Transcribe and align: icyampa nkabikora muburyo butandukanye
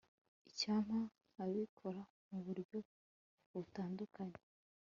icyampa 0.49 0.95
nkabikora 1.33 2.01
muburyo 2.29 2.77
butandukanye 3.51 4.39